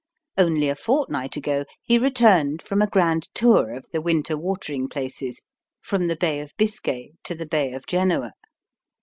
Only 0.35 0.67
a 0.67 0.73
fortnight 0.75 1.37
ago 1.37 1.63
he 1.83 1.99
returned 1.99 2.63
from 2.63 2.81
a 2.81 2.87
grand 2.89 3.29
tour 3.35 3.75
of 3.75 3.85
the 3.91 4.01
winter 4.01 4.35
watering 4.35 4.89
places, 4.89 5.41
from 5.79 6.07
the 6.07 6.15
Bay 6.15 6.39
of 6.39 6.57
Biscay 6.57 7.11
to 7.23 7.35
the 7.35 7.45
Bay 7.45 7.71
of 7.73 7.85
Genoa. 7.85 8.33